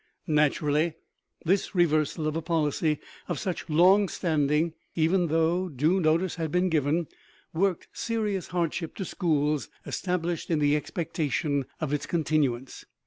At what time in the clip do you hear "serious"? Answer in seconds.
7.93-8.47